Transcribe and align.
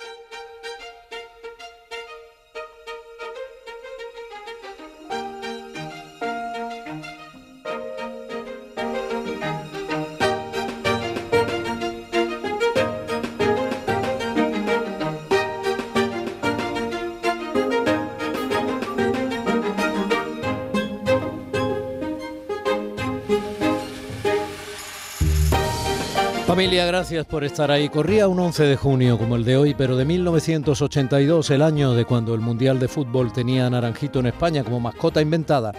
you 0.00 0.06
Familia, 26.54 26.86
gracias 26.86 27.26
por 27.26 27.42
estar 27.42 27.72
ahí. 27.72 27.88
Corría 27.88 28.28
un 28.28 28.38
11 28.38 28.62
de 28.62 28.76
junio 28.76 29.18
como 29.18 29.34
el 29.34 29.42
de 29.42 29.56
hoy, 29.56 29.74
pero 29.74 29.96
de 29.96 30.04
1982, 30.04 31.50
el 31.50 31.62
año 31.62 31.94
de 31.94 32.04
cuando 32.04 32.32
el 32.32 32.40
Mundial 32.40 32.78
de 32.78 32.86
Fútbol 32.86 33.32
tenía 33.32 33.68
Naranjito 33.68 34.20
en 34.20 34.26
España 34.26 34.62
como 34.62 34.78
mascota 34.78 35.20
inventada. 35.20 35.72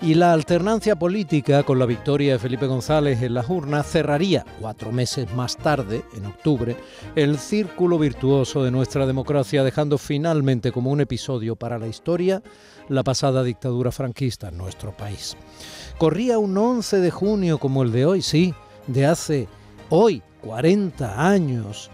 Y 0.00 0.14
la 0.14 0.32
alternancia 0.32 0.96
política 0.96 1.64
con 1.64 1.78
la 1.78 1.84
victoria 1.84 2.32
de 2.32 2.38
Felipe 2.38 2.66
González 2.66 3.20
en 3.20 3.34
las 3.34 3.50
urnas 3.50 3.90
cerraría 3.90 4.46
cuatro 4.58 4.90
meses 4.90 5.30
más 5.34 5.58
tarde, 5.58 6.02
en 6.16 6.24
octubre, 6.24 6.78
el 7.14 7.38
círculo 7.38 7.98
virtuoso 7.98 8.64
de 8.64 8.70
nuestra 8.70 9.04
democracia, 9.04 9.64
dejando 9.64 9.98
finalmente 9.98 10.72
como 10.72 10.92
un 10.92 11.02
episodio 11.02 11.56
para 11.56 11.78
la 11.78 11.88
historia 11.88 12.42
la 12.88 13.04
pasada 13.04 13.42
dictadura 13.42 13.92
franquista 13.92 14.48
en 14.48 14.56
nuestro 14.56 14.96
país. 14.96 15.36
Corría 15.98 16.38
un 16.38 16.56
11 16.56 17.00
de 17.00 17.10
junio 17.10 17.58
como 17.58 17.82
el 17.82 17.92
de 17.92 18.06
hoy, 18.06 18.22
sí, 18.22 18.54
de 18.86 19.04
hace 19.04 19.48
hoy, 19.90 20.22
40 20.42 21.28
años, 21.28 21.90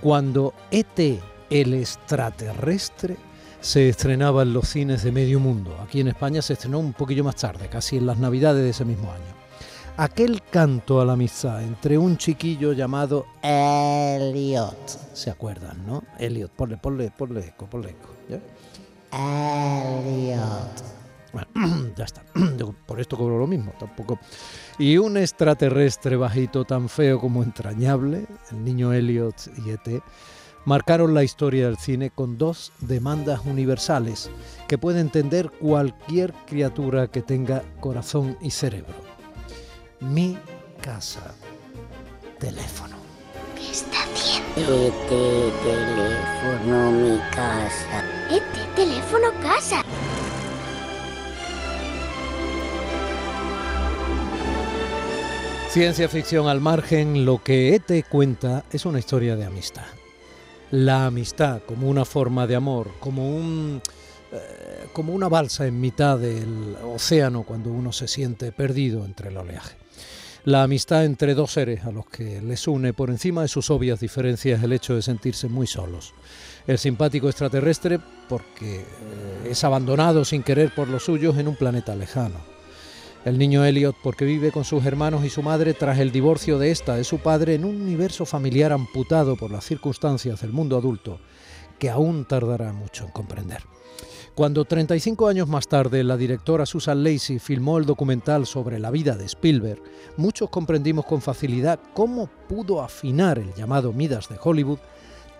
cuando 0.00 0.54
ET, 0.70 1.20
el 1.50 1.74
extraterrestre, 1.74 3.16
se 3.60 3.88
estrenaba 3.88 4.42
en 4.42 4.52
los 4.52 4.68
cines 4.68 5.02
de 5.02 5.12
medio 5.12 5.40
mundo. 5.40 5.76
Aquí 5.82 6.00
en 6.00 6.08
España 6.08 6.42
se 6.42 6.52
estrenó 6.52 6.78
un 6.78 6.92
poquillo 6.92 7.24
más 7.24 7.36
tarde, 7.36 7.68
casi 7.68 7.96
en 7.96 8.06
las 8.06 8.18
navidades 8.18 8.62
de 8.62 8.70
ese 8.70 8.84
mismo 8.84 9.10
año. 9.10 9.36
Aquel 9.96 10.42
canto 10.42 11.00
a 11.00 11.06
la 11.06 11.14
amistad 11.14 11.62
entre 11.62 11.96
un 11.96 12.18
chiquillo 12.18 12.74
llamado 12.74 13.26
Elliot. 13.42 15.14
¿Se 15.14 15.30
acuerdan, 15.30 15.86
no? 15.86 16.04
Elliot, 16.18 16.50
ponle, 16.50 16.76
ponle, 16.76 17.10
ponle 17.10 17.40
eco, 17.46 17.66
ponle 17.66 17.90
eco. 17.90 18.10
Elliot. 19.12 21.05
Ya 21.96 22.04
está. 22.04 22.22
Por 22.86 23.00
esto 23.00 23.16
cobro 23.16 23.38
lo 23.38 23.46
mismo, 23.46 23.72
tampoco. 23.78 24.18
Y 24.78 24.98
un 24.98 25.16
extraterrestre 25.16 26.16
bajito 26.16 26.64
tan 26.64 26.88
feo 26.88 27.20
como 27.20 27.42
entrañable, 27.42 28.26
el 28.50 28.64
niño 28.64 28.92
Elliot 28.92 29.36
y 29.64 29.70
ET, 29.70 30.02
marcaron 30.64 31.14
la 31.14 31.22
historia 31.22 31.66
del 31.66 31.78
cine 31.78 32.10
con 32.10 32.38
dos 32.38 32.72
demandas 32.80 33.40
universales 33.46 34.30
que 34.68 34.78
puede 34.78 35.00
entender 35.00 35.50
cualquier 35.50 36.32
criatura 36.46 37.06
que 37.06 37.22
tenga 37.22 37.62
corazón 37.80 38.36
y 38.40 38.50
cerebro. 38.50 38.94
Mi 40.00 40.36
casa. 40.82 41.34
Teléfono. 42.38 42.96
¿Qué 43.56 43.70
está 43.70 44.02
haciendo? 44.02 44.86
ET, 44.86 45.08
teléfono, 45.62 46.90
mi 46.92 47.18
casa. 47.30 48.04
ET, 48.30 48.74
teléfono, 48.74 49.32
casa. 49.42 49.82
Ciencia 55.76 56.08
ficción 56.08 56.48
al 56.48 56.62
margen, 56.62 57.26
lo 57.26 57.42
que 57.42 57.74
ET 57.74 58.08
cuenta 58.08 58.64
es 58.72 58.86
una 58.86 58.98
historia 58.98 59.36
de 59.36 59.44
amistad. 59.44 59.84
La 60.70 61.04
amistad 61.04 61.60
como 61.66 61.90
una 61.90 62.06
forma 62.06 62.46
de 62.46 62.56
amor, 62.56 62.92
como 62.98 63.28
un 63.28 63.82
eh, 64.32 64.86
como 64.94 65.12
una 65.12 65.28
balsa 65.28 65.66
en 65.66 65.78
mitad 65.78 66.18
del 66.18 66.76
océano 66.82 67.42
cuando 67.42 67.70
uno 67.70 67.92
se 67.92 68.08
siente 68.08 68.52
perdido 68.52 69.04
entre 69.04 69.28
el 69.28 69.36
oleaje. 69.36 69.76
La 70.46 70.62
amistad 70.62 71.04
entre 71.04 71.34
dos 71.34 71.52
seres 71.52 71.84
a 71.84 71.90
los 71.90 72.06
que 72.06 72.40
les 72.40 72.66
une 72.66 72.94
por 72.94 73.10
encima 73.10 73.42
de 73.42 73.48
sus 73.48 73.68
obvias 73.68 74.00
diferencias 74.00 74.62
el 74.62 74.72
hecho 74.72 74.94
de 74.94 75.02
sentirse 75.02 75.46
muy 75.46 75.66
solos. 75.66 76.14
El 76.66 76.78
simpático 76.78 77.28
extraterrestre 77.28 78.00
porque 78.30 78.76
eh, 78.76 79.48
es 79.50 79.62
abandonado 79.62 80.24
sin 80.24 80.42
querer 80.42 80.74
por 80.74 80.88
los 80.88 81.04
suyos 81.04 81.36
en 81.36 81.48
un 81.48 81.56
planeta 81.56 81.94
lejano 81.94 82.55
el 83.26 83.38
niño 83.38 83.64
Elliot 83.64 83.96
porque 84.04 84.24
vive 84.24 84.52
con 84.52 84.64
sus 84.64 84.86
hermanos 84.86 85.24
y 85.24 85.30
su 85.30 85.42
madre 85.42 85.74
tras 85.74 85.98
el 85.98 86.12
divorcio 86.12 86.60
de 86.60 86.70
esta 86.70 86.94
de 86.94 87.02
su 87.02 87.18
padre 87.18 87.56
en 87.56 87.64
un 87.64 87.82
universo 87.82 88.24
familiar 88.24 88.70
amputado 88.70 89.34
por 89.34 89.50
las 89.50 89.64
circunstancias 89.64 90.42
del 90.42 90.52
mundo 90.52 90.78
adulto 90.78 91.18
que 91.80 91.90
aún 91.90 92.24
tardará 92.24 92.72
mucho 92.72 93.04
en 93.04 93.10
comprender. 93.10 93.64
Cuando 94.36 94.64
35 94.64 95.26
años 95.26 95.48
más 95.48 95.66
tarde 95.66 96.04
la 96.04 96.16
directora 96.16 96.66
Susan 96.66 97.02
Lacey 97.02 97.40
filmó 97.40 97.78
el 97.78 97.84
documental 97.84 98.46
sobre 98.46 98.78
la 98.78 98.92
vida 98.92 99.16
de 99.16 99.24
Spielberg, 99.24 99.82
muchos 100.16 100.48
comprendimos 100.48 101.04
con 101.04 101.20
facilidad 101.20 101.80
cómo 101.94 102.30
pudo 102.48 102.80
afinar 102.80 103.40
el 103.40 103.52
llamado 103.54 103.92
Midas 103.92 104.28
de 104.28 104.38
Hollywood 104.40 104.78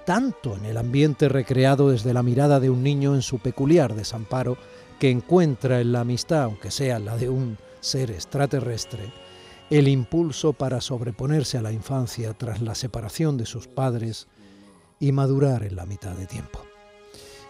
tanto 0.04 0.56
en 0.56 0.64
el 0.64 0.76
ambiente 0.76 1.28
recreado 1.28 1.90
desde 1.90 2.12
la 2.12 2.24
mirada 2.24 2.58
de 2.58 2.68
un 2.68 2.82
niño 2.82 3.14
en 3.14 3.22
su 3.22 3.38
peculiar 3.38 3.94
desamparo 3.94 4.56
que 4.98 5.08
encuentra 5.08 5.80
en 5.80 5.92
la 5.92 6.00
amistad, 6.00 6.42
aunque 6.42 6.72
sea 6.72 6.98
la 6.98 7.16
de 7.16 7.28
un 7.28 7.58
ser 7.86 8.10
extraterrestre, 8.10 9.12
el 9.70 9.88
impulso 9.88 10.52
para 10.52 10.80
sobreponerse 10.80 11.58
a 11.58 11.62
la 11.62 11.72
infancia 11.72 12.34
tras 12.34 12.60
la 12.60 12.74
separación 12.74 13.36
de 13.36 13.46
sus 13.46 13.66
padres 13.66 14.28
y 15.00 15.12
madurar 15.12 15.64
en 15.64 15.76
la 15.76 15.86
mitad 15.86 16.14
de 16.14 16.26
tiempo. 16.26 16.62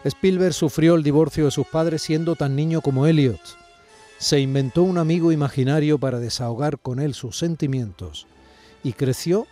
Spielberg 0.04 0.54
sufrió 0.54 0.94
el 0.94 1.02
divorcio 1.02 1.46
de 1.46 1.50
sus 1.50 1.66
padres 1.66 2.02
siendo 2.02 2.36
tan 2.36 2.54
niño 2.54 2.80
como 2.80 3.06
Elliot. 3.06 3.40
Se 4.18 4.40
inventó 4.40 4.82
un 4.82 4.98
amigo 4.98 5.32
imaginario 5.32 5.98
para 5.98 6.20
desahogar 6.20 6.78
con 6.78 7.00
él 7.00 7.12
sus 7.12 7.36
sentimientos 7.36 8.26
y 8.82 8.92
creció 8.92 9.46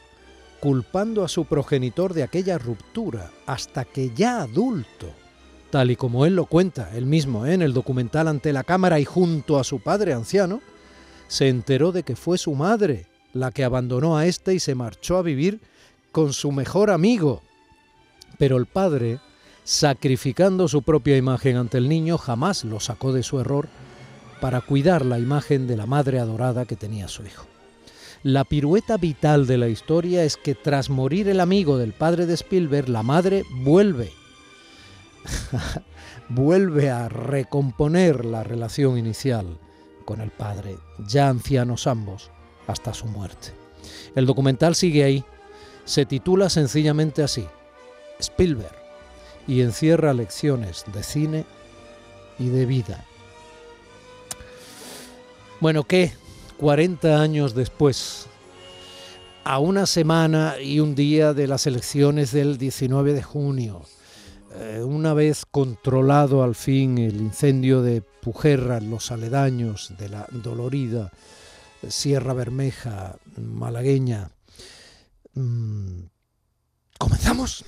culpando 0.60 1.24
a 1.24 1.28
su 1.28 1.44
progenitor 1.44 2.14
de 2.14 2.22
aquella 2.22 2.56
ruptura 2.56 3.30
hasta 3.46 3.84
que 3.84 4.12
ya 4.14 4.40
adulto, 4.40 5.12
tal 5.70 5.90
y 5.90 5.96
como 5.96 6.24
él 6.24 6.36
lo 6.36 6.46
cuenta 6.46 6.96
él 6.96 7.04
mismo 7.04 7.46
en 7.46 7.60
el 7.60 7.74
documental 7.74 8.28
ante 8.28 8.52
la 8.52 8.64
cámara 8.64 9.00
y 9.00 9.04
junto 9.04 9.58
a 9.58 9.64
su 9.64 9.80
padre 9.80 10.14
anciano, 10.14 10.62
se 11.28 11.48
enteró 11.48 11.92
de 11.92 12.02
que 12.02 12.16
fue 12.16 12.38
su 12.38 12.54
madre 12.54 13.06
la 13.32 13.50
que 13.50 13.64
abandonó 13.64 14.16
a 14.16 14.26
éste 14.26 14.54
y 14.54 14.60
se 14.60 14.74
marchó 14.74 15.18
a 15.18 15.22
vivir 15.22 15.60
con 16.12 16.32
su 16.32 16.52
mejor 16.52 16.90
amigo. 16.90 17.42
Pero 18.38 18.56
el 18.56 18.66
padre, 18.66 19.18
sacrificando 19.64 20.68
su 20.68 20.82
propia 20.82 21.16
imagen 21.16 21.56
ante 21.56 21.78
el 21.78 21.88
niño, 21.88 22.16
jamás 22.16 22.64
lo 22.64 22.80
sacó 22.80 23.12
de 23.12 23.22
su 23.22 23.40
error 23.40 23.68
para 24.40 24.60
cuidar 24.60 25.04
la 25.04 25.18
imagen 25.18 25.66
de 25.66 25.76
la 25.76 25.86
madre 25.86 26.20
adorada 26.20 26.64
que 26.64 26.76
tenía 26.76 27.08
su 27.08 27.24
hijo. 27.24 27.46
La 28.22 28.44
pirueta 28.44 28.96
vital 28.96 29.46
de 29.46 29.58
la 29.58 29.68
historia 29.68 30.24
es 30.24 30.36
que 30.36 30.54
tras 30.54 30.88
morir 30.88 31.28
el 31.28 31.40
amigo 31.40 31.76
del 31.76 31.92
padre 31.92 32.26
de 32.26 32.34
Spielberg, 32.34 32.88
la 32.88 33.02
madre 33.02 33.44
vuelve, 33.50 34.12
vuelve 36.28 36.90
a 36.90 37.08
recomponer 37.08 38.24
la 38.24 38.44
relación 38.44 38.96
inicial 38.96 39.58
con 40.04 40.20
el 40.20 40.30
padre, 40.30 40.76
ya 41.06 41.28
ancianos 41.28 41.86
ambos, 41.86 42.30
hasta 42.66 42.94
su 42.94 43.06
muerte. 43.06 43.52
El 44.14 44.26
documental 44.26 44.74
sigue 44.74 45.04
ahí, 45.04 45.24
se 45.84 46.06
titula 46.06 46.48
sencillamente 46.48 47.22
así, 47.22 47.46
Spielberg, 48.18 48.74
y 49.46 49.60
encierra 49.60 50.14
lecciones 50.14 50.84
de 50.92 51.02
cine 51.02 51.44
y 52.38 52.48
de 52.48 52.66
vida. 52.66 53.04
Bueno, 55.60 55.84
¿qué? 55.84 56.12
40 56.58 57.20
años 57.20 57.54
después, 57.54 58.26
a 59.44 59.58
una 59.58 59.86
semana 59.86 60.54
y 60.60 60.80
un 60.80 60.94
día 60.94 61.34
de 61.34 61.46
las 61.46 61.66
elecciones 61.66 62.32
del 62.32 62.56
19 62.56 63.12
de 63.12 63.22
junio, 63.22 63.82
eh, 64.54 64.82
una 64.82 65.14
vez 65.14 65.44
controlado 65.50 66.42
al 66.42 66.54
fin 66.54 66.98
el 66.98 67.16
incendio 67.16 67.82
de 67.82 68.02
Pujerra 68.02 68.80
los 68.80 69.10
aledaños 69.10 69.92
de 69.98 70.08
la 70.08 70.26
dolorida 70.30 71.10
Sierra 71.88 72.32
Bermeja 72.32 73.16
malagueña, 73.36 74.30
mm, 75.34 76.04
¿comenzamos? 76.98 77.64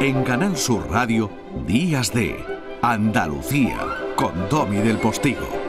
En 0.00 0.24
Canal 0.24 0.56
Sur 0.56 0.90
Radio, 0.90 1.30
Días 1.66 2.12
de 2.12 2.42
Andalucía, 2.82 4.14
con 4.16 4.48
Domi 4.48 4.78
del 4.78 4.98
Postigo. 4.98 5.59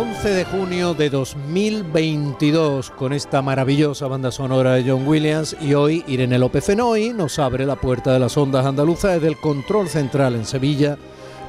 11 0.00 0.30
de 0.30 0.44
junio 0.46 0.94
de 0.94 1.10
2022 1.10 2.90
con 2.90 3.12
esta 3.12 3.42
maravillosa 3.42 4.06
banda 4.06 4.32
sonora 4.32 4.72
de 4.72 4.90
John 4.90 5.06
Williams 5.06 5.54
y 5.60 5.74
hoy 5.74 6.02
Irene 6.06 6.38
López 6.38 6.64
Fenoy 6.64 7.10
nos 7.10 7.38
abre 7.38 7.66
la 7.66 7.76
puerta 7.76 8.10
de 8.10 8.18
las 8.18 8.34
ondas 8.38 8.64
andaluzas 8.64 9.16
desde 9.16 9.28
el 9.28 9.36
control 9.36 9.90
central 9.90 10.36
en 10.36 10.46
Sevilla 10.46 10.96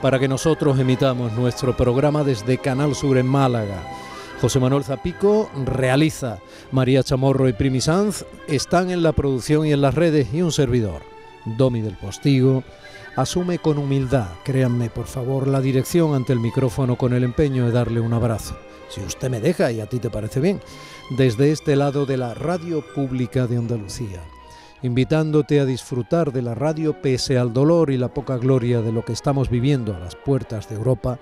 para 0.02 0.20
que 0.20 0.28
nosotros 0.28 0.78
emitamos 0.78 1.32
nuestro 1.32 1.78
programa 1.78 2.26
desde 2.26 2.58
Canal 2.58 2.94
Sur 2.94 3.18
en 3.18 3.26
Málaga. 3.26 3.88
José 4.42 4.60
Manuel 4.60 4.84
Zapico 4.84 5.50
realiza, 5.64 6.40
María 6.74 7.04
Chamorro 7.04 7.48
y 7.48 7.54
Primi 7.54 7.80
Sanz 7.80 8.26
están 8.50 8.92
en 8.92 9.02
la 9.02 9.14
producción 9.14 9.66
y 9.66 9.72
en 9.72 9.80
las 9.80 9.96
redes 9.96 10.28
y 10.34 10.42
un 10.42 10.52
servidor, 10.52 11.04
Domi 11.46 11.80
del 11.80 11.96
Postigo, 11.96 12.66
asume 13.16 13.60
con 13.60 13.78
humildad, 13.78 14.28
créanme 14.44 14.90
por 14.90 15.06
favor, 15.06 15.48
la 15.48 15.62
dirección 15.62 16.16
ante 16.16 16.34
el 16.34 16.40
micrófono 16.40 16.98
con 16.98 17.14
el 17.14 17.24
empeño 17.24 17.66
de 17.66 17.72
darle 17.72 18.00
un 18.00 18.14
abrazo. 18.14 18.58
Si 18.90 19.02
usted 19.02 19.30
me 19.30 19.40
deja 19.40 19.72
y 19.72 19.80
a 19.80 19.88
ti 19.88 20.00
te 20.00 20.10
parece 20.10 20.40
bien, 20.40 20.60
desde 21.12 21.52
este 21.52 21.76
lado 21.76 22.06
de 22.06 22.18
la 22.18 22.34
Radio 22.34 22.84
Pública 22.94 23.48
de 23.48 23.58
Andalucía. 23.58 24.22
Invitándote 24.84 25.60
a 25.60 25.66
disfrutar 25.66 26.32
de 26.34 26.42
la 26.42 26.56
radio 26.56 27.02
pese 27.02 27.38
al 27.38 27.54
dolor 27.54 27.92
y 27.92 27.98
la 27.98 28.14
poca 28.14 28.38
gloria 28.38 28.82
de 28.82 28.92
lo 28.92 29.06
que 29.06 29.14
estamos 29.14 29.50
viviendo 29.50 29.96
a 29.96 30.00
las 30.00 30.16
puertas 30.16 30.68
de 30.68 30.76
Europa 30.76 31.20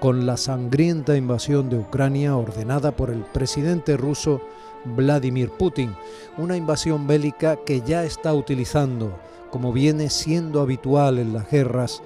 con 0.00 0.24
la 0.24 0.36
sangrienta 0.36 1.16
invasión 1.16 1.68
de 1.68 1.76
Ucrania 1.76 2.36
ordenada 2.36 2.96
por 2.96 3.10
el 3.10 3.20
presidente 3.20 3.96
ruso 3.96 4.40
Vladimir 4.84 5.50
Putin, 5.50 5.94
una 6.38 6.56
invasión 6.56 7.06
bélica 7.06 7.56
que 7.56 7.82
ya 7.82 8.04
está 8.04 8.32
utilizando, 8.34 9.18
como 9.52 9.72
viene 9.72 10.08
siendo 10.08 10.62
habitual 10.62 11.18
en 11.18 11.34
las 11.34 11.48
guerras, 11.50 12.02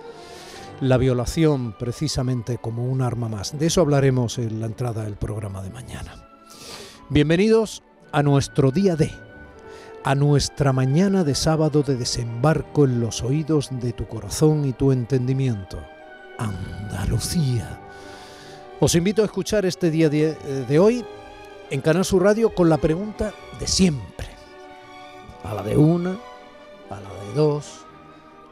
la 0.81 0.99
violación 0.99 1.75
precisamente 1.79 2.59
como 2.59 2.85
un 2.85 3.01
arma 3.01 3.29
más. 3.29 3.57
De 3.57 3.67
eso 3.67 3.81
hablaremos 3.81 4.37
en 4.39 4.61
la 4.61 4.67
entrada 4.67 5.05
del 5.05 5.15
programa 5.15 5.63
de 5.63 5.71
mañana. 5.71 6.29
Bienvenidos 7.09 7.85
a 8.11 8.25
nuestro 8.25 8.73
día 8.73 8.97
D 8.97 9.11
a 10.07 10.15
nuestra 10.15 10.73
mañana 10.73 11.25
de 11.25 11.35
sábado 11.35 11.83
de 11.83 11.97
desembarco 11.97 12.85
en 12.85 13.01
los 13.01 13.25
oídos 13.25 13.71
de 13.73 13.93
tu 13.93 14.07
corazón 14.07 14.65
y 14.65 14.73
tu 14.73 14.93
entendimiento. 14.93 15.83
Andalucía. 16.39 17.81
Os 18.79 18.95
invito 18.95 19.23
a 19.23 19.25
escuchar 19.25 19.67
este 19.67 19.91
día 19.91 20.09
de, 20.09 20.79
hoy 20.79 21.05
en 21.71 21.81
Canal 21.81 22.05
Sur 22.05 22.23
Radio 22.23 22.55
con 22.55 22.69
la 22.69 22.79
pregunta 22.79 23.33
de 23.59 23.67
siempre. 23.67 24.29
A 25.43 25.55
la 25.55 25.65
de 25.65 25.77
una, 25.77 26.17
a 26.91 27.01
la 27.01 27.09
de 27.25 27.33
dos, 27.35 27.87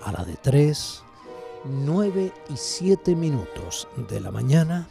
a 0.03 0.13
la 0.13 0.25
de 0.25 0.37
tres, 0.37 1.03
nueve 1.65 2.33
y 2.49 2.57
siete 2.57 3.15
minutos 3.15 3.89
de 4.09 4.21
la 4.21 4.31
mañana. 4.31 4.89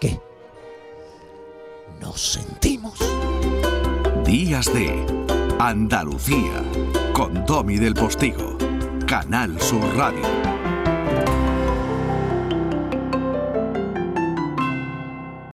¿Qué? 0.00 0.20
Nos 2.00 2.20
sentimos. 2.20 2.98
Días 4.24 4.66
de 4.72 5.06
Andalucía, 5.58 6.62
con 7.12 7.44
Domi 7.46 7.78
del 7.78 7.94
Postigo, 7.94 8.58
Canal 9.06 9.60
Sur 9.60 9.82
Radio. 9.96 10.45